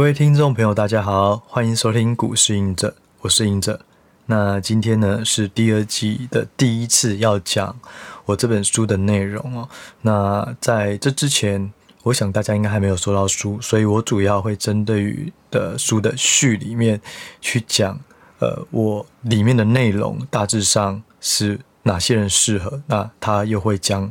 [0.00, 3.78] 各位听众朋友，大家好，欢迎收听股市隐者，我是隐者。
[4.24, 7.78] 那今天呢是第二季的第一次要讲
[8.24, 9.68] 我这本书的内容哦。
[10.00, 11.70] 那在这之前，
[12.04, 16.98] 我想大家应该还没有收到书，所以我主要会针对于的书的序里面
[17.42, 18.00] 去讲，
[18.38, 24.10] 呃，我里面的内容大致上是哪些人适合，那他又会讲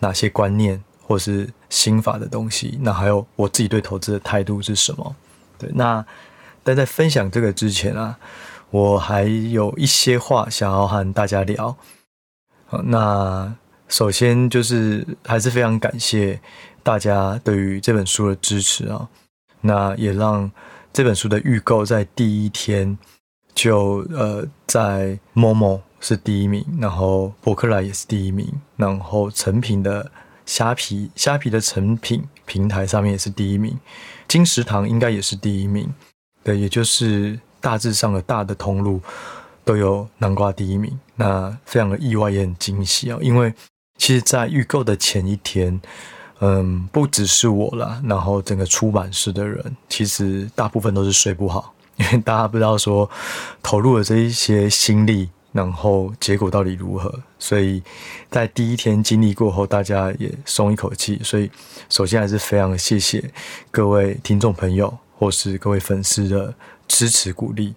[0.00, 0.82] 哪些观念。
[1.10, 5.16] 或是心法的东西，那还有我自己对投资的态度是什么？
[5.58, 6.06] 对，那
[6.62, 8.16] 但在分享这个之前啊，
[8.70, 11.76] 我还有一些话想要和大家聊。
[12.66, 13.52] 好，那
[13.88, 16.40] 首先就是还是非常感谢
[16.84, 19.08] 大家对于这本书的支持啊，
[19.62, 20.48] 那也让
[20.92, 22.96] 这本书的预购在第一天
[23.52, 30.08] 就呃在某某是第一名，然后博客来也是第一名，然后成品的。
[30.50, 33.78] 虾皮虾皮的成品平台上面也是第一名，
[34.26, 35.88] 金石堂应该也是第一名，
[36.42, 39.00] 对，也就是大致上的大的通路
[39.64, 43.18] 都有南瓜第一名，那非常的意外也很惊喜啊！
[43.22, 43.54] 因为
[43.96, 45.80] 其实，在预购的前一天，
[46.40, 53.08] 嗯，不只是我啦，然后整个出版社的人，其实大部分都是睡不好， 因为大家不知道说
[53.62, 55.30] 投入了这一些心力。
[55.52, 57.12] 然后结果到底如何？
[57.40, 57.82] 所以
[58.30, 61.18] 在第一天经历过后，大家也松一口气。
[61.24, 61.50] 所以
[61.88, 63.32] 首先还是非常谢谢
[63.70, 66.54] 各位听众朋友或是各位粉丝的
[66.86, 67.74] 支持鼓励。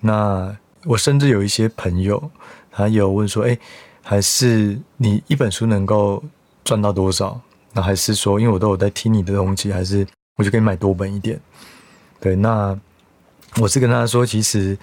[0.00, 2.30] 那我甚至有一些朋友，
[2.70, 3.58] 他有问说：“哎，
[4.02, 6.22] 还是你一本书能够
[6.62, 7.40] 赚到多少？
[7.72, 11.40] 那还是说，因为我都有在听你的东西，还是我就可以买多本一点？”
[12.20, 12.78] 对，那
[13.56, 14.76] 我是跟他说，其实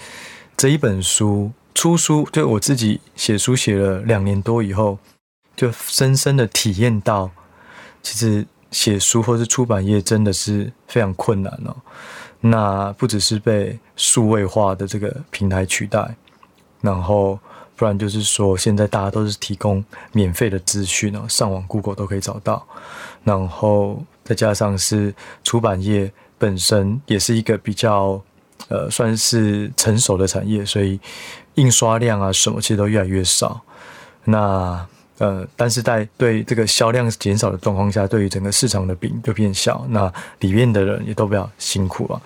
[0.58, 1.52] 这一本书。
[1.78, 4.98] 出书就我自己写书写了两年多以后，
[5.56, 7.30] 就深深的体验到，
[8.02, 11.76] 其实写书或是出版业真的是非常困难哦。
[12.42, 16.16] 那不只是被数位化的这个平台取代，
[16.82, 17.40] 然后
[17.76, 22.68] 不然就是说现在大家都是提供免费的资讯哦，上网 Google 都可以找到，
[23.24, 28.20] 然后再加上是出版业本身也是一个比较
[28.68, 31.00] 呃算是成熟的产业，所以。
[31.58, 33.62] 印刷量啊，什么其实都越来越少。
[34.24, 34.84] 那
[35.20, 39.84] 呃，但是在对这个销量减少的状况下，对于整个市场的饼就变小。
[39.90, 42.22] 那里面的人也都比较辛苦啊。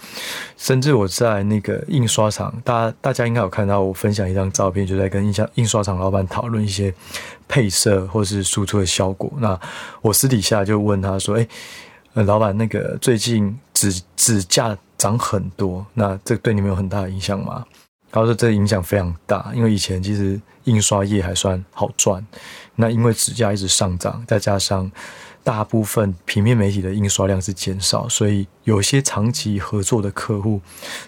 [0.57, 6.93] 甚至我在那个印刷厂，大家大家应该有看到我分享一张照片，就在跟印刷印刷厂老板讨论一些
[7.47, 9.31] 配色或是输出的效果。
[9.37, 9.57] 那
[10.01, 11.37] 我私底下就问他说
[12.13, 17.65] ：“哎，老板，那个最近纸纸价涨很多，那这对你们有很大的影响吗？”
[18.11, 22.25] 他说：“这影响非常大，因为以前其实印刷业还算好赚，
[22.75, 24.91] 那因为纸价一直上涨，再加上
[25.45, 30.59] 大部分平面媒体的印刷量是减少，所以有些长期合作的客户，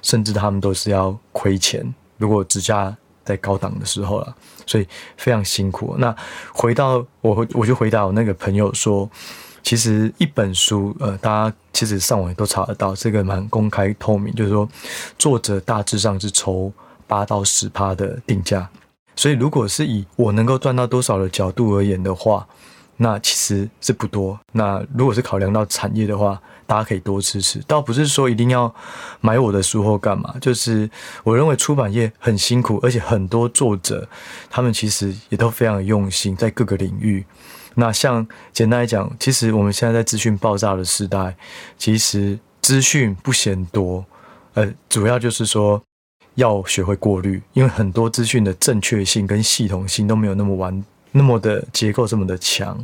[0.02, 1.94] 甚至他们都是要亏钱。
[2.18, 4.36] 如果纸价在高档的时候了，
[4.66, 4.88] 所以
[5.18, 5.96] 非常辛苦。
[5.98, 6.16] 那
[6.54, 9.10] 回到我，我就回答我那个朋友说，
[9.62, 14.68] 其实一本书，呃，大家其实上网也都查得到，这个蛮公开透明，就是说
[15.20, 16.72] 作者大致上是抽。”
[17.14, 18.68] 八到十趴的定价，
[19.16, 22.48] 所以如果是以我能够赚到多少的角度而言的话，
[22.98, 24.40] 那其实是不多。
[24.54, 27.62] 那如果是考量到产业的话，大家可以多支持。
[27.68, 28.74] 倒不是说一定要
[29.22, 30.90] 买我的书或干嘛，就是
[31.24, 34.10] 我认为出版业很辛苦，而且很多作者
[34.50, 37.24] 他们其实也都非常用心在各个领域。
[37.76, 41.38] 那像简单来讲，其实我们现在在资讯爆炸的时代，
[41.78, 44.04] 其实资讯不嫌多，
[44.56, 45.80] 呃，主要就是说。
[46.36, 52.84] 要学会过滤，因为很多资讯的正确性跟系统性都没有那么完，那么的结构这么的强，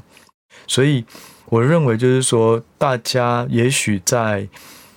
[0.67, 1.03] 所以
[1.45, 4.47] 我认为就是说，大家也许在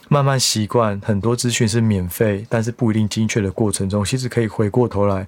[0.08, 5.26] 慢慢习惯很多资讯是免费，但是不一定精确的过程中，其实可以回过头来，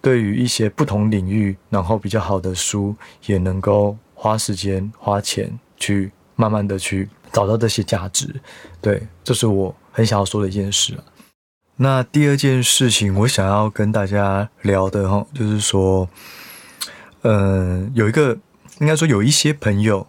[0.00, 2.94] 对于一些不同领域，然后比较好的书，
[3.26, 8.32] 也能够花时间花钱去慢慢的去找到这些价值。
[8.80, 10.96] 对，这是我很想要说的一件事。
[11.82, 16.06] 那第二件事情，我想要跟大家聊的哈，就是说，
[17.22, 18.36] 嗯、有一个
[18.80, 20.06] 应该说有一些朋友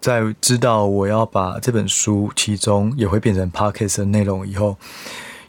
[0.00, 4.76] 在知道我要把这本书其中也会变成 podcast 的内容以后，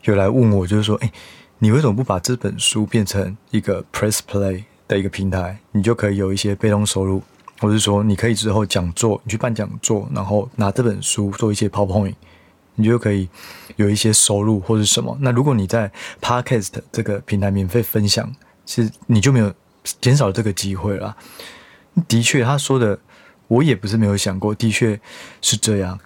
[0.04, 1.12] 有来问我，就是说，哎，
[1.58, 5.58] 你为什么不把这本书变成一个 press play 的一个平台？
[5.72, 7.24] 你就可以有一些被动收入，
[7.60, 12.14] 或是说，你可以之后讲座，你去办讲座，然后拿这本书做一些 PowerPoint。
[12.76, 13.28] 你就可以
[13.76, 15.18] 有一些收入或者什么。
[15.22, 15.92] 那如果你在
[16.22, 18.34] Podcast 这个平台免费分享，
[18.66, 19.54] 其实你就没有
[20.02, 21.16] 减少这个机会了。
[22.08, 23.00] 的确，他说的
[23.48, 25.00] 我也不是没有想过，的确
[25.42, 26.00] 是这样。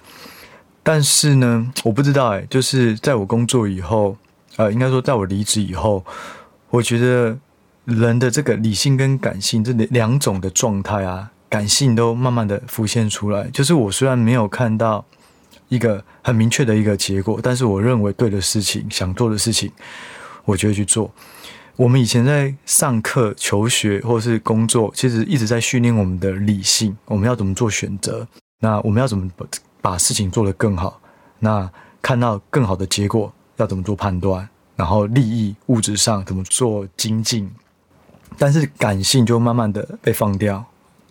[0.84, 4.18] 但是呢，我不知道哎，就是在我工作以后，
[4.56, 6.04] 呃，应该说在我离职以后，
[6.70, 7.38] 我觉得
[7.86, 13.50] 人的这个理性跟感性这两种的状态啊，感性都慢慢的浮现出来。
[13.50, 15.06] 就是我虽然没有看到
[15.70, 19.72] 一个很明确的一个结果，但是我认为对的事情、想做的事情，
[20.46, 21.10] 我就会去做。
[21.76, 28.28] 我们以前在上课、求学或是工作，其实一直在训练我们的理性，我们要怎么做选择？
[28.60, 29.30] 那我们要怎么
[29.82, 31.00] 把事情做得更好？
[31.40, 31.72] 那
[32.02, 34.50] 看到更好的结果要怎么做判断？
[34.76, 37.50] 然后利益物质上怎么做精进？
[38.38, 40.66] 但是感性就慢慢的被放掉，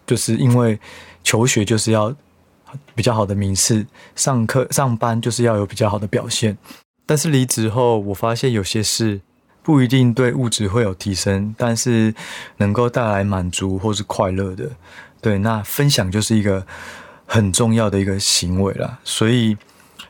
[0.06, 0.78] 就是因为
[1.24, 2.14] 求学就是要
[2.94, 6.56] 比较好的名次，上课上班就是要有比较好的表现。
[7.06, 9.20] 但是离职后，我发现有些事。
[9.60, 12.14] 不一定对物质会有提升，但是
[12.56, 14.70] 能够带来满足或是快乐的，
[15.20, 16.66] 对，那分享就是一个
[17.26, 19.54] 很重要的一个行为啦，所以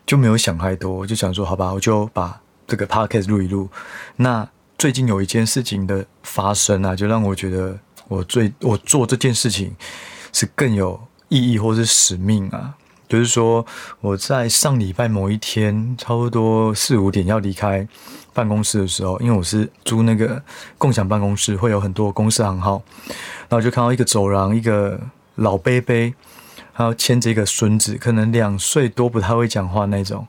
[0.06, 3.68] 就没有想太多，我就想说，好吧，我就把这个 podcast 录一录。
[4.14, 7.76] 那最近有一件事情的发生啊，就让我觉得
[8.06, 9.74] 我最我做这件事情
[10.32, 12.74] 是更有意义或是使命啊。
[13.08, 13.64] 就是说，
[14.02, 17.88] 我在上礼拜某一天，差不多四五点要离开
[18.34, 20.42] 办公室的时候，因为我是租那个
[20.76, 22.82] 共享办公室，会有很多公司行号，
[23.48, 25.00] 然后就看到一个走廊，一个
[25.36, 25.94] 老伯伯，
[26.76, 30.26] 然后牵着一个孙子，可能两岁多，不太会讲话那种，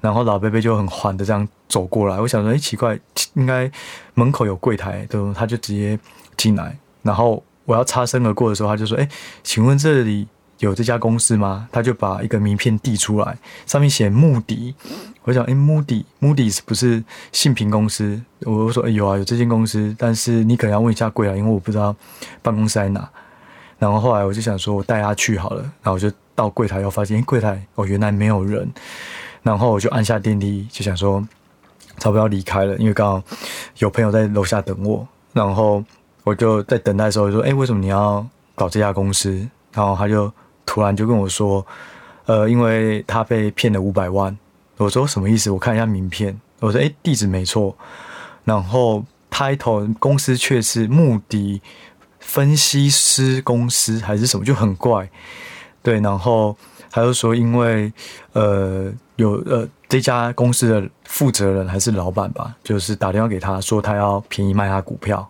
[0.00, 2.98] 然后老伯伯就很缓的这样走过来，我想说，哎，奇怪，
[3.34, 3.70] 应该
[4.14, 5.96] 门口有柜台，对，他就直接
[6.36, 9.08] 进来，然后我要擦身而过的时候，他就说，哎，
[9.44, 10.26] 请问这里
[10.58, 11.68] 有这家公司吗？
[11.70, 13.36] 他就把一个名片递出来，
[13.66, 14.74] 上面写穆迪。
[15.24, 18.20] 我想，诶，穆迪，穆迪是不是信评公司？
[18.42, 21.94] 我说，有啊，有这间公司，但是你可能要问一下柜台，因为我不知道
[22.42, 23.06] 办公室在哪。
[23.78, 25.62] 然后后来我就想说，我带他去好了。
[25.82, 28.66] 然后我就到柜台，又发现柜台哦，原来没有人。
[29.42, 31.20] 然后我就按下电梯，就想说，
[31.98, 33.22] 差不多要离开了，因为刚好
[33.78, 35.06] 有朋友在楼下等我。
[35.32, 35.84] 然后
[36.22, 38.24] 我就在等待的时候就说，诶，为什么你要
[38.54, 39.46] 搞这家公司？
[39.72, 40.32] 然后他就。
[40.66, 41.64] 突然就跟我说，
[42.26, 44.36] 呃，因为他被骗了五百万。
[44.76, 45.50] 我说什么意思？
[45.50, 46.38] 我看一下名片。
[46.60, 47.74] 我说，诶，地址没错。
[48.44, 51.62] 然后 title 公司却是穆迪
[52.18, 55.08] 分析师公司还是什么，就很怪。
[55.82, 56.56] 对，然后
[56.90, 57.92] 他就说，因为
[58.32, 65.26] 呃有呃这家公司的负责人还是老板吧，就是打电话给他说他要便宜卖他股票，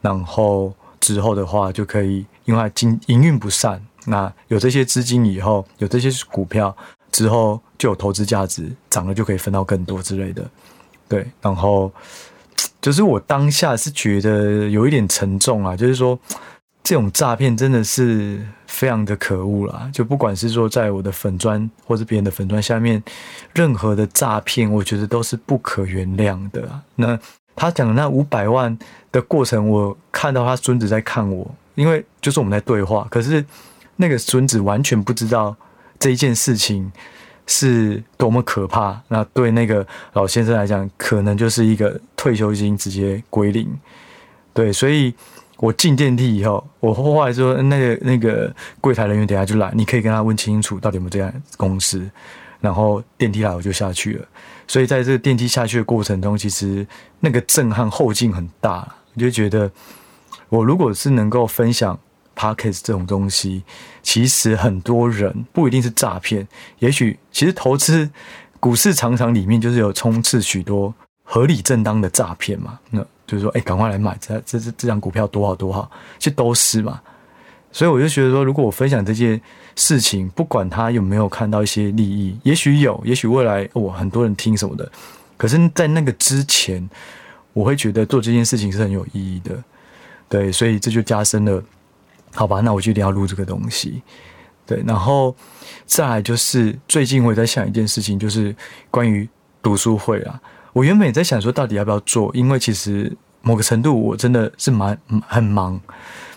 [0.00, 3.80] 然后之后的话就可以，因为他经营运不善。
[4.06, 6.76] 那有这些资金以后，有这些股票
[7.10, 10.44] 之后，就有投资价值，涨了就可以分到更多之类的。
[11.08, 11.92] 对，然后
[12.80, 16.18] 就是我当下是觉得有一点沉重啊，就是说
[16.82, 19.90] 这种诈骗真的是非常的可恶啦。
[19.92, 23.02] 就不管是说在我的粉砖或是别人的粉砖下面，
[23.54, 26.66] 任何的诈骗，我觉得都是不可原谅的。
[26.96, 27.18] 那
[27.54, 28.76] 他讲那五百万
[29.12, 33.44] 的过程，我看到他孙子在看我，因为就是我们在对话，可是。
[33.96, 35.56] 那个孙子完全不知道
[35.98, 36.90] 这一件事情
[37.46, 39.00] 是多么可怕。
[39.08, 43.68] 那对那个老先生来讲，可能就是一个退休金直接归零。
[44.52, 45.14] 对，所以
[45.58, 52.10] 我进电梯以后，我后来说那个那个柜台人员等下就来，你可以跟他问清楚到底有没有这样公司。
[52.60, 54.26] 然后电梯来我就下去了。
[54.66, 56.86] 所以在这个电梯下去的过程中，其实
[57.20, 58.88] 那个震撼后劲很大。
[59.14, 59.70] 我就觉得，
[60.48, 61.98] 我如果是能够分享。
[62.36, 63.62] Podcast 这种东西，
[64.02, 66.46] 其实很多人不一定是诈骗，
[66.78, 68.10] 也许其实投资
[68.60, 72.78] 股市常常里面就是有充斥许多合理正当的诈骗嘛。
[72.90, 77.00] 那就是说，哎，赶快来买这这这这张股票多好多好，其实都是嘛。
[77.70, 79.40] 所以我就觉得说，如果我分享这件
[79.76, 84.92] 事情，不管他有没有看到一些利益，也许有，也许未来我很多人听什么的，
[85.38, 86.86] 可是，在那个之前，
[87.54, 89.56] 我会觉得做这件事情是很有意义的。
[90.28, 91.62] 对，所以这就加深了。
[92.34, 94.02] 好吧，那我就一定要录这个东西，
[94.66, 95.36] 对，然后
[95.84, 98.54] 再来就是最近我也在想一件事情，就是
[98.90, 99.28] 关于
[99.62, 100.40] 读书会啊。
[100.72, 104.98] 我原本也在想说，到底要不要做，因为其实某个程度我真的是蛮
[105.28, 105.78] 很忙，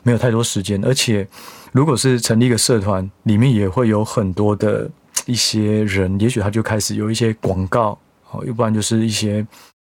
[0.03, 1.25] 没有太多时间，而且
[1.71, 4.89] 如果是成立一个社团，里面也会有很多的
[5.25, 7.97] 一些人，也许他就开始有一些广告，
[8.31, 9.47] 哦，要不然就是一些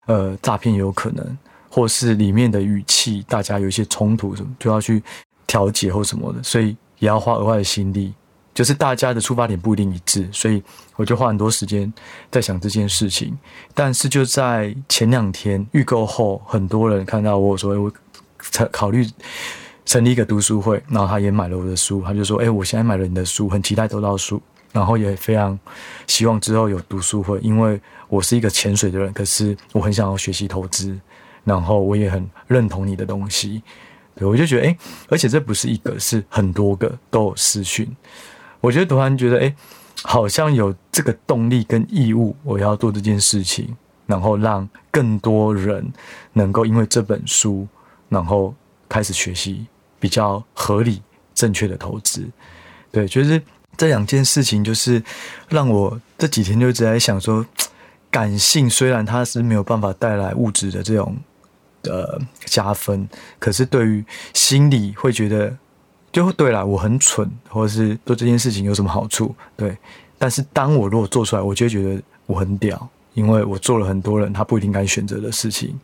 [0.07, 1.37] 呃诈骗也有可能，
[1.69, 5.03] 或是里面的语气大家有一些冲突什么，就要去。
[5.51, 8.13] 调解或什么的，所以也要花额外的心力，
[8.53, 10.63] 就是大家的出发点不一定一致，所以
[10.95, 11.91] 我就花很多时间
[12.31, 13.37] 在想这件事情。
[13.73, 17.91] 但是就在前两天预购后，很多人看到我说我
[18.71, 19.05] 考虑
[19.83, 24.41] 成立一个读书会，然后他也买了我的书，他就说：“哎，我现在买了你的书，很期待得到书，
[24.71, 25.59] 然后也非常
[26.07, 27.77] 希望之后有读书会，因为
[28.07, 30.97] 我是一个潜水的人，可是我很想要学习投资，
[31.43, 33.61] 然后我也很认同你的东西，
[34.27, 34.77] 我就觉得哎，
[35.09, 37.87] 而且这不是一个，是很多个都有私讯，
[38.59, 39.55] 我觉得突然觉得哎，
[40.03, 43.75] 好像有这个动力跟义务，我要做这件事情，
[44.05, 45.91] 然后让更多人
[46.33, 47.67] 能够因为这本书，
[48.09, 48.53] 然后
[48.87, 49.65] 开始学习
[49.99, 51.01] 比较合理
[51.33, 52.27] 正确的投资，
[52.91, 53.41] 对，就是。
[53.77, 55.01] 这两件事情就是
[55.47, 57.43] 让我这几天就一直在想说，
[58.11, 61.17] 感性虽然它是没有办法带来物质的这种
[61.83, 63.07] 呃加分，
[63.39, 65.55] 可是对于心理会觉得，
[66.11, 69.35] 就对了，我很蠢，或者是做这件事情有什么好处？
[69.55, 69.77] 对，
[70.17, 75.79] 但是当我如果做出来，我就会觉得我很屌，因为我做了很多人他不一定敢选择的事情。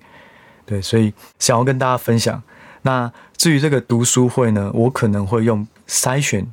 [0.66, 2.42] 对，所以想要跟大家分享。
[2.82, 6.46] 那至于这个读书会呢，我可能会用筛选。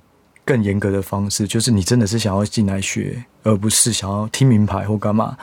[0.44, 5.36] 更严格的方式，就是你真的是想要进来学，而不是想要听名牌或干嘛。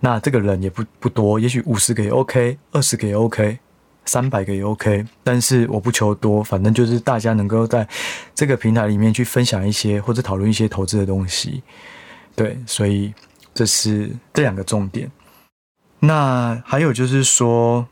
[0.00, 3.58] 那这个人也不不多，也许五十个也 OK，二十个也 OK，
[4.06, 5.04] 三百个也 OK。
[5.22, 7.86] 但是我不求多，反正就是大家能够在
[8.34, 11.62] 这个平台里面去分享一些或者讨论一些投资的东西。
[12.34, 13.12] 对，所以
[13.52, 15.10] 这是这两个重点。
[16.00, 17.86] 那还有就是说，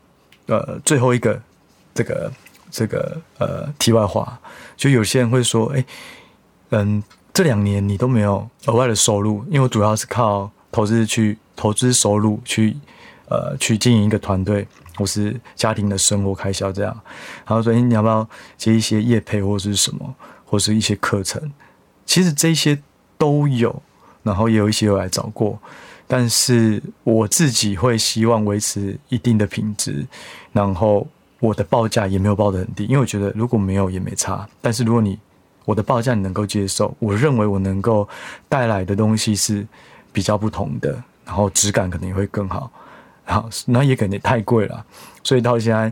[0.47, 1.39] 呃，最后一个
[1.93, 2.33] 这个
[2.71, 4.39] 这个呃题外话，
[4.75, 5.85] 就有些人会说，哎。
[6.77, 7.01] 嗯，
[7.33, 12.75] 这两年你都没有额外的收入，因为我主要是靠投资去投资收入去，
[13.29, 14.67] 呃，去经营一个团队，
[14.97, 16.93] 或是家庭的生活开销这样。
[17.45, 18.27] 然后说，你要不要
[18.57, 20.13] 接一些业配或者是什么，
[20.45, 21.49] 或是一些课程？
[22.05, 22.77] 其实这些
[23.17, 23.81] 都有，
[24.21, 25.57] 然后也有一些有来找过，
[26.07, 30.05] 但是我自己会希望维持一定的品质，
[30.51, 31.07] 然后
[31.39, 35.17] 我的报价也没有报得很低，因为我觉得如果没有也没差，但是如果你
[35.65, 38.07] 我的报价你能够接受，我认为我能够
[38.47, 39.65] 带来的东西是
[40.13, 42.71] 比较不同的，然后质感可能也会更好，
[43.25, 44.85] 好，那也可能太贵了，
[45.23, 45.91] 所以到现在，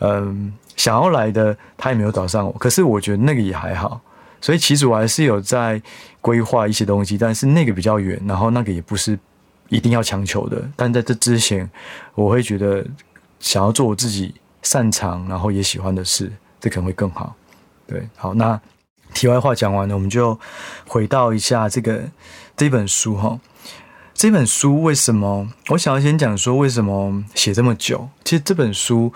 [0.00, 4.00] 嗯，想要来的他也没有找上我，可是我觉得那个也还好，
[4.40, 5.80] 所以其实我还是有在
[6.20, 9.18] 规划一些东西，但是那个比较远，然后那个也不是
[9.68, 11.70] 一定要强求的，但在这之前，
[12.16, 12.84] 我会觉得
[13.38, 17.34] 想要做我自己擅长然后也喜欢的事，这可能会更好，
[17.86, 18.60] 对，好，那。
[19.22, 20.36] 题外话讲完了，我们就
[20.84, 22.10] 回到一下这个
[22.56, 23.38] 这本书哈。
[24.14, 25.48] 这本书为什么？
[25.68, 28.08] 我想要先讲说为什么写这么久。
[28.24, 29.12] 其实这本书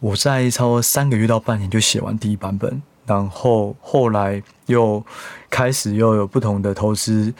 [0.00, 5.04] 我在差不多三个月到半年就写完第一版本，然后后来又
[5.48, 7.32] 开始又有不同的投资，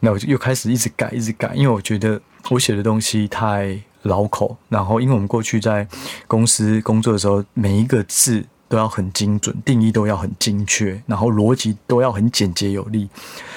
[0.00, 4.56] 那我就又开始一直改一直改，因为我觉得我写的东西太绕口。
[4.68, 5.86] 然后因为我们过去在
[6.26, 8.44] 公司工作的时候，每一个字。
[8.68, 13.08] 都要很精准，定义都要很精确，然后逻辑都要很简洁有力。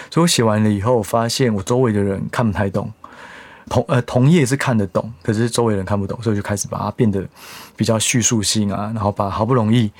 [0.09, 2.91] 所以我写完了以后，我发现我周围的人看不太懂，
[3.69, 7.27] 同呃同业是看得懂，可是周围人看不懂，所以就开始把它变得
[7.75, 9.91] 比较叙述性啊，然后把好不容易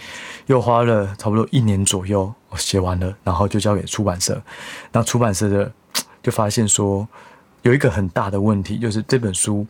[0.47, 4.41] 又花了差不多一年左右我写完了，然后就交给出版社。
[4.91, 5.71] 那出版社的
[6.23, 7.07] 就发现说
[7.61, 9.65] 有一个很大的问题，就是这本书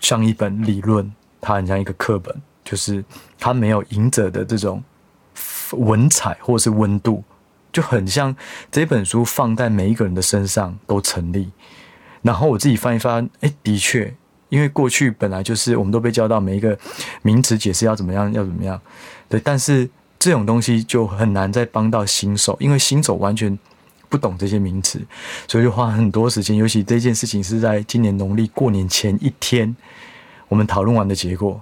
[0.00, 2.34] 像一本理论，它很像一个课本。
[2.66, 3.02] 就是
[3.38, 4.82] 它没有赢者的这种
[5.70, 7.22] 文采或是温度，
[7.72, 8.34] 就很像
[8.72, 11.48] 这本书放在每一个人的身上都成立。
[12.22, 14.12] 然后我自己翻一翻，哎，的确，
[14.48, 16.76] 因为过去本来就是我们都被教到每一个
[17.22, 18.80] 名词解释要怎么样，要怎么样，
[19.28, 19.38] 对。
[19.38, 23.56] 但是这种东西就很难再帮到新手，因为新手完全
[24.08, 25.00] 不懂这些名词，
[25.46, 26.56] 所以就花很多时间。
[26.56, 29.76] 尤其这件事情是在今年农历过年前一天，
[30.48, 31.60] 我们讨论完的结果。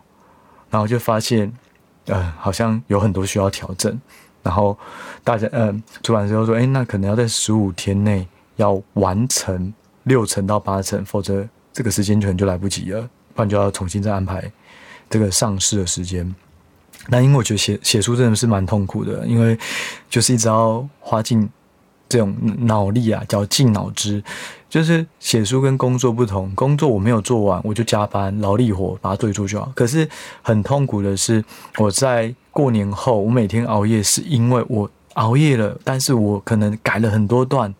[0.71, 1.53] 然后就发现，
[2.07, 4.01] 呃，好像有很多需要调整。
[4.43, 4.77] 然后
[5.23, 13.01] 大家，呃，出版社说，哎，那可能要在十五天内要完成六成到八成，否则这个时间可能就来不及了，
[13.35, 14.53] 不然就要重新再安排
[15.09, 16.35] 这个上市的时间。
[17.09, 19.59] 那因为我觉得写写书真的是蛮痛苦的，因为
[20.11, 21.49] 就是一直要花尽
[22.15, 24.23] 这种脑力啊，绞尽脑汁。
[24.69, 29.73] 就是写书跟工作不同，工作我没有做完，我就加班劳力活把它对出就好。
[29.75, 30.09] 可是
[30.43, 31.45] 很痛苦的是，
[31.79, 37.73] 我在过年后，我每天熬夜是因为我熬夜了，但是我可能改了很多段，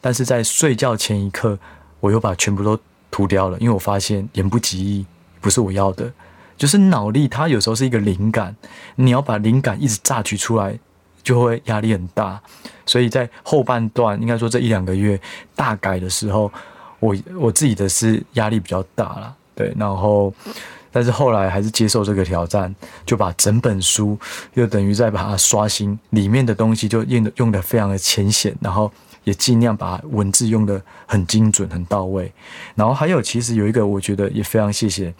[0.00, 1.58] 但是在睡觉前一刻，
[1.98, 2.78] 我又把全部都
[3.10, 5.04] 涂掉了，因为我发现言不及义
[5.40, 6.12] 不是我要的。
[6.56, 8.54] 就是脑力它有时候是一个灵感，
[8.94, 10.78] 你要把灵感一直榨取出来。
[11.24, 12.40] 就会压力很大，
[12.86, 15.18] 所以在后半段，应该说这一两个月
[15.56, 16.52] 大改的时候，
[17.00, 20.32] 我我自己的是压力比较大了，对，然后
[20.92, 22.72] 但是后来还是接受这个挑战，
[23.04, 24.16] 就把整本书
[24.52, 28.92] 又等于再把它刷新，里面的东西就用的用的非常的浅显，然后
[29.24, 32.30] 也尽量把文字用得很精准、很到位。
[32.74, 35.12] 然后还有，其实有一个我觉得也非常谢谢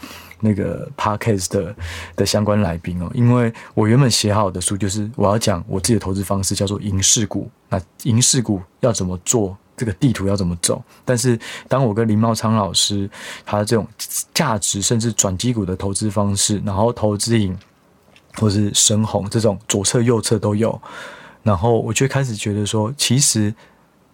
[0.44, 1.74] 那个 Podcast 的
[2.14, 7.50] 的相关来宾哦，因为我原本写好的书就是我要讲我自己的投资方式，叫做银势股。
[7.70, 9.56] 那银势股要怎么做？
[9.74, 10.84] 这个地图要怎么走？
[11.04, 13.08] 但是当我跟林茂昌老师
[13.46, 13.88] 他这种
[14.34, 17.56] 价值甚至转机股的投资方式，然后投资银
[18.34, 20.80] 或是深红这种左侧右侧都有，
[21.42, 23.54] 然后我就开始觉得说，其实。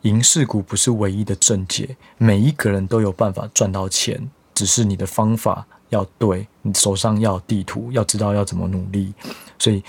[0.04, 9.12] 银势股不是唯一的正解，每一个人都有办法赚到钱，只是你的方法要对，你手上要地图，要知道要怎么努力。
[9.58, 9.82] 所以，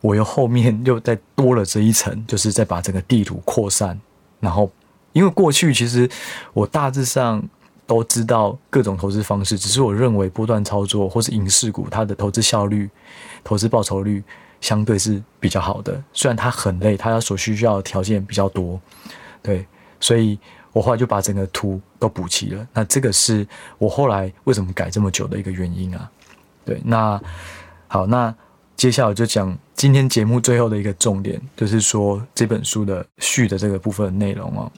[0.00, 3.98] 我又后面又再多了这一层，就是再把整个地图扩散。
[4.40, 4.70] 然后，
[5.12, 6.08] 因为过去其实
[6.52, 7.42] 我大致上
[7.86, 12.88] 都知道各种投资方式，只是我认为波段操作或是影视股，它的投资效率、
[13.42, 14.22] 投资报酬率
[14.60, 16.02] 相对是比较好的。
[16.12, 18.80] 虽然它很累，它要所需要的条件比较多。
[19.42, 19.66] 对，
[19.98, 20.38] 所以
[20.72, 22.66] 我后来就把整个图都补齐了。
[22.72, 23.46] 那这个是
[23.78, 26.10] 我后来为什么改这么久的一个原因啊。
[26.64, 27.20] 对，那
[27.86, 28.34] 好，那
[28.76, 34.70] 接下来我就讲今天节目最后的一个重点，就是说这本书的序的这个部分的内容哦。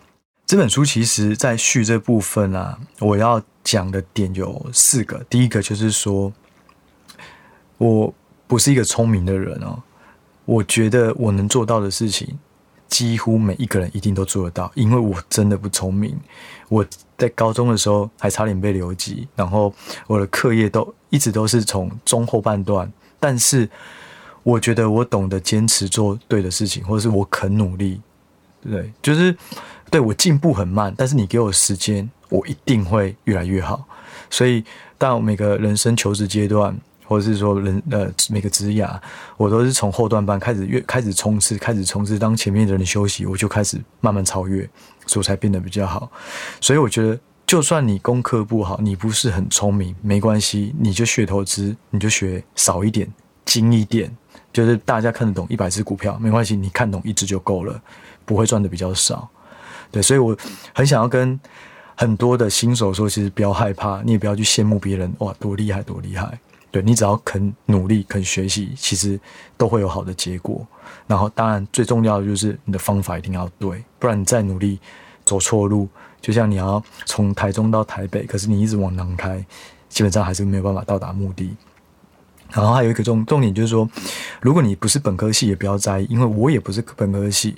[0.47, 5.23] 这本书其实在序这部分啊，我要讲的点有四个。
[5.28, 6.32] 第一个就是说，
[7.78, 8.12] 我
[8.47, 9.80] 不是一个聪明的人哦，
[10.44, 12.38] 我觉得我能做到的事情。
[12.90, 16.14] 几乎每一个人一定都做得到，因为我真的不聪明。
[16.68, 16.85] 我
[17.16, 19.73] 在高中的时候还差点被留级，然后
[20.06, 22.92] 我的课业都一直都是从中后半段。
[23.18, 23.68] 但是
[24.42, 28.00] 我觉得我懂得坚持做对的事情，或者是我肯努力，
[28.61, 29.35] 对，就是
[29.90, 33.87] 对我进步很慢，但是你给我时间，我一定会越来越好。
[34.28, 34.64] 所以
[34.99, 36.76] 到每个人生求职阶段。
[37.10, 38.96] 或者是说人呃每个职涯，
[39.36, 42.16] 我都是从后段班开始越开始冲刺，开始冲刺。
[42.16, 44.62] 当前面的人休息，我就开始慢慢超越，
[45.06, 46.08] 所以才变得比较好。
[46.60, 53.12] 所以我觉得，就算你功课不好，你不是很聪明，没关系，你就学投资，你就学少一点，
[53.44, 54.16] 精一点，
[54.52, 57.82] 就是大家看得懂一百只股票没关系，你看懂一只就够了，
[58.25, 59.28] 不会赚的比较少。
[59.90, 60.36] 对，所以我
[60.73, 61.40] 很想要跟
[61.96, 66.38] 很多的新手说，其实不要害怕，你也不要去羡慕别人，哇，多厉害，多厉害。
[66.71, 69.19] 对，你只要肯努力、肯学习，其实
[69.56, 70.67] 都会有好的结果。
[71.06, 74.78] 然后，当然最重要的就是你的方法一定要对，不然你再努力
[75.25, 75.89] 走错路，
[76.21, 79.45] 就像你要从台中到台北，可是你一直往南开，
[79.89, 81.56] 基本上还是没有办法到达目的。
[82.52, 83.89] 然后还有一个重重点就是说，
[84.41, 87.56] 如果你不是本科系，也不要在意，因为我也不是本科系。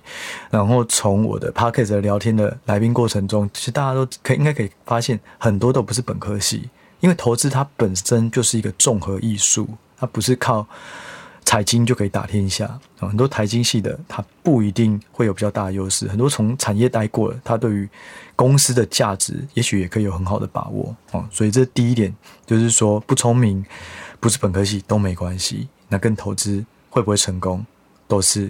[0.51, 6.69] 然后从我的 Podcast 聊天的来宾过程中，其实大家都可以应该可以发现，很多都不是本科系。
[7.03, 10.65] 因为投资它本身就是一个综合艺术，它不是靠
[11.45, 12.79] 财经就可以打天下。
[12.97, 16.07] 很多财经系的，它不一定会有比较大的优势。
[16.07, 17.89] 很多从产业待过了，它对于
[18.37, 20.95] 公司的价值，也许也可以有很好的把握。
[21.29, 22.15] 所以这第一点
[22.47, 23.67] 就是说，不聪明，
[24.21, 25.67] 不是本科系都没关系。
[25.89, 27.67] 那跟投资会不会成功，
[28.07, 28.49] 都是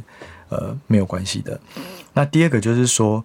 [0.50, 1.58] 呃没有关系的。
[2.12, 3.24] 那第二个就是说。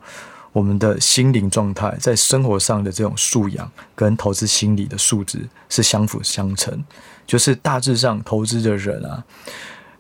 [0.58, 6.84] 我们的心灵状态，在生活上的这种素养，跟投资心理的素质是相辅相成。
[7.28, 9.24] 就是大致上，投资的人啊，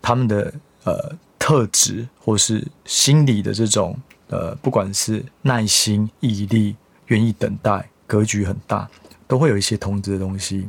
[0.01, 0.51] 他们的
[0.83, 3.95] 呃特质，或是心理的这种
[4.29, 8.89] 呃，不管是耐心、毅力、愿意等待、格局很大，
[9.27, 10.67] 都会有一些投资的东西。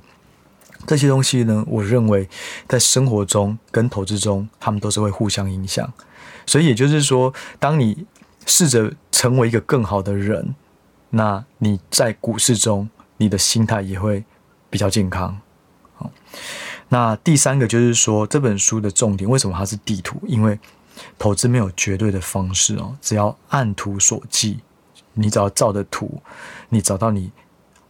[0.87, 2.29] 这些东西呢，我认为
[2.69, 5.91] 在生活中跟投资中，他们都是会互相影响。
[6.45, 8.05] 所以也就是说，当你
[8.49, 10.55] 试着成为一个更好的人，
[11.11, 14.25] 那你在股市中，你的心态也会
[14.71, 15.39] 比较健康。
[15.95, 16.11] 好，
[16.89, 20.19] 那第三个就是说，这本书的重点为什么它是地图？
[20.27, 20.59] 因为
[21.19, 24.57] 投资没有绝对的方式哦，只要按图索骥，
[25.13, 26.21] 你只要照着图，
[26.71, 27.31] 你找到你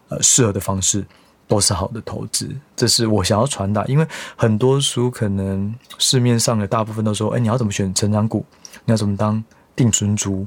[0.08, 1.06] 呃适合的方式，
[1.46, 2.50] 都是好的投资。
[2.74, 3.84] 这是我想要传达。
[3.84, 8.44] 因为很多书可能市面上的大部分都说，哎，你要怎么选成长股？
[8.84, 9.42] 你要怎么当？
[9.78, 10.44] 定存族，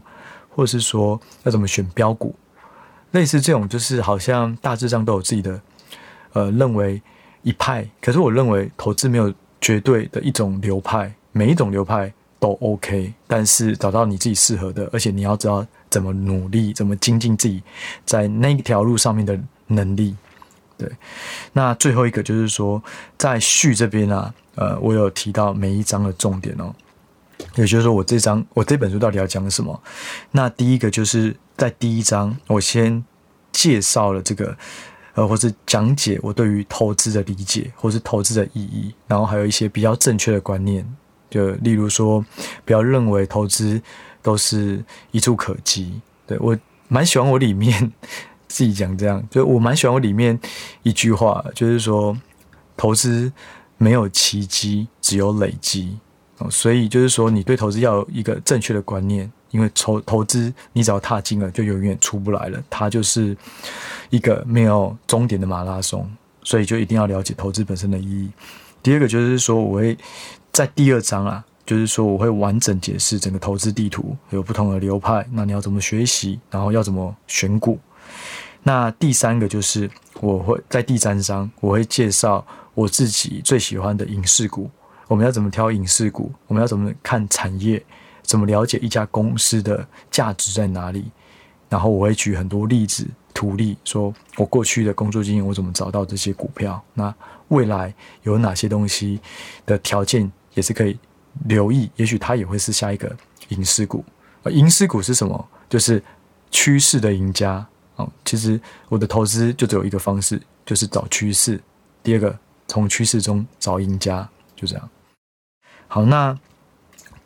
[0.53, 2.35] 或者是说要怎么选标股，
[3.11, 5.61] 类似这种，就是好像大致上都有自己的
[6.33, 7.01] 呃认为
[7.43, 7.87] 一派。
[8.01, 13.13] 可是我认为投资没有绝对的一种流派，每一种流派都 OK。
[13.25, 17.63] 但是找到你自己适合的，而且你要知道怎么努力，怎么精进自己
[18.05, 20.13] 在那一条路上面的能力。
[20.77, 20.91] 对，
[21.53, 22.81] 那最后一个就是说，
[23.17, 26.73] 在序这边啊，呃，我有提到每一章的重点哦。
[27.55, 29.81] 也就是说，我这章我这本书到底要讲什么？
[30.31, 33.03] 那第一个就是在第一章，我先
[33.51, 34.57] 介绍了这个，
[35.13, 40.85] 呃，或是讲解我对于投资的理解，或是投资的意义，然后还有一些比较正确的观念，
[41.29, 42.23] 就例如说，
[42.65, 43.81] 不要认为投资
[44.21, 47.91] 都是一蹴可及，对，我蛮喜欢我里面
[48.47, 50.39] 自己讲这样，就我蛮喜欢我里面
[50.83, 52.17] 一句话，就是说
[52.77, 53.31] 投资
[53.77, 55.97] 没有奇迹，只有累积。
[56.49, 62.61] 所以就是说，你对投资要有一个正确的观念，因为投投资你只要踏进了，就永远出不来了。
[62.69, 63.35] 它就是
[64.09, 66.09] 一个没有终点的马拉松，
[66.43, 68.31] 所以就一定要了解投资本身的意义。
[68.81, 69.97] 第二个就是说，我会
[70.51, 77.79] 在第二章啊，就是说我会完整解释整个投资地图，有不同的流派，那你要怎么学习，然后要怎么选股。
[78.63, 84.69] 那第三个就是我会在第三章我会介绍我自己最喜欢的影视股。
[85.11, 86.31] 我们要怎么挑影视股？
[86.47, 87.83] 我们要怎么看产业？
[88.21, 91.11] 怎么了解一家公司的价值在哪里？
[91.67, 96.81] 然后我会举很多例子、图例，说我过去的工作经验，我怎么找到这些股票？
[96.93, 97.13] 那
[97.49, 97.93] 未来
[98.23, 99.19] 有哪些东西
[99.65, 100.97] 的条件也是可以
[101.43, 101.91] 留意？
[101.97, 103.13] 也许它也会是下一个
[103.49, 104.05] 影视股。
[104.43, 105.49] 而影视股是什么？
[105.67, 106.01] 就是
[106.51, 107.67] 趋势的赢家。
[107.97, 111.61] 哦，其实我的投资就只有一个方式，就是找趋势。
[112.01, 114.89] 第二个，从趋势中找赢家，就这样。
[115.93, 116.39] 好，那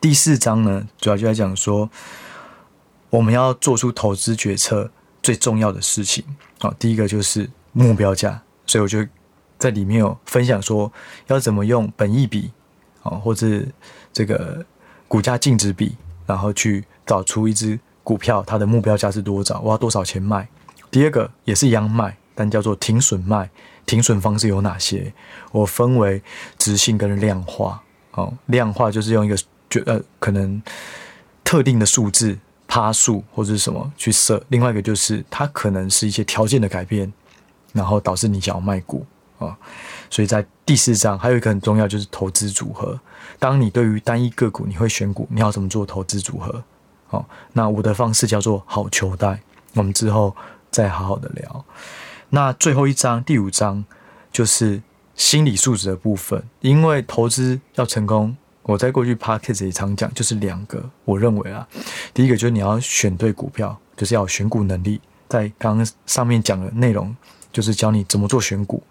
[0.01, 1.87] 第四章呢，主要就在讲说，
[3.11, 4.89] 我们要做出投资决策
[5.21, 6.25] 最重要的事情。
[6.57, 9.05] 好，第一个就是目标价，所以我就
[9.59, 10.91] 在里面有分享说，
[11.27, 12.49] 要怎么用本益比，
[13.03, 13.47] 啊，或者
[14.11, 14.65] 这个
[15.07, 20.49] 股价净值比，然后去找出一只股票它的目标价是多少，我要多少钱卖。
[20.89, 23.47] 第二个也是一样卖，但叫做停损卖，
[23.85, 25.13] 停损方式有哪些？
[25.51, 26.23] 我分为
[26.57, 27.83] 质性跟量化。
[28.15, 29.37] 哦，量化就是用一个
[29.69, 30.61] 就呃可能
[31.43, 37.11] 特定的数字趴数或者是什么去设，另外一个就是它可能是一些条件的改变，
[37.73, 39.05] 然后导致你想要卖股
[39.37, 39.55] 啊、哦。
[40.09, 42.97] 所以在第四章还有一个很重要就是投资组合。
[43.37, 46.63] 当你对于单一个股你会选股，你要怎么做投资组合？
[47.09, 49.41] 哦，那我的方式叫做好球带，
[49.73, 50.33] 我们之后
[50.71, 51.65] 再好好的聊。
[52.29, 53.83] 那最后一章第五章
[54.31, 54.81] 就是。
[55.15, 61.65] 心理素质的部分，因为投资要成功，我在过去 podcast 也常讲，就是两个，我认为啊，
[62.13, 64.99] 第一个就是你要选对股票，就是要有选股能力，
[65.29, 67.15] 在刚刚上面讲的内容，
[67.53, 68.83] 就是教你怎么做选股。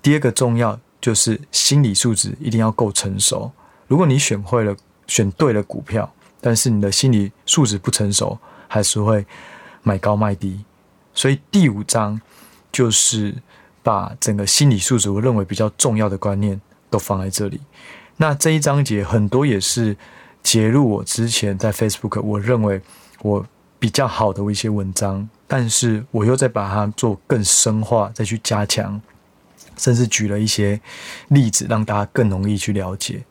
[0.00, 3.52] 第二个重要就是心理素质一定要够成熟。
[3.86, 4.74] 如果你选会了，
[5.06, 9.26] 选对了股票，但是你的心理素质不成熟，还是会
[9.82, 10.64] 买高卖低。
[11.12, 12.18] 所以第五章
[12.72, 13.34] 就是。
[13.88, 17.58] 把整个心理素质，我认为比较重要的观念都放在这里。
[18.18, 19.96] 那这一章节很多也是
[20.42, 22.82] 截录我之前在 Facebook，我认为
[23.22, 23.42] 我
[23.78, 29.00] 比较好的一些文章，但是我又在把它做更深化，再去加强，
[29.78, 30.78] 甚至举了一些
[31.28, 33.24] 例子，让大家更容易去了解。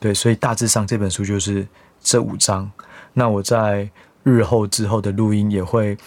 [0.00, 1.68] 对，所以大致上这本书就是
[2.02, 2.70] 这五章。
[3.12, 3.86] 那我在
[4.22, 5.98] 日后之后的录音也会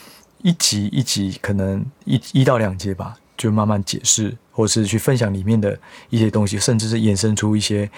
[0.42, 3.14] 一集一集，可能一一到两节吧。
[3.42, 5.78] 就慢慢解释，或是去分享里面的
[6.10, 7.90] 一些东西，甚至是衍生出一些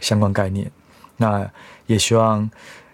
[0.00, 0.68] 相关概念。
[1.16, 1.48] 那
[1.86, 2.50] 也希望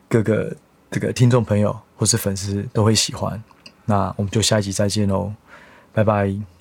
[0.06, 0.54] 各个
[0.90, 3.42] 这个听众朋友或是粉丝都会喜欢。
[3.86, 5.32] 那我们就下一集再见喽，
[5.92, 6.53] 拜拜。